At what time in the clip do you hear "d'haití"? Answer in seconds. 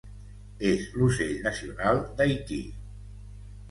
2.19-2.63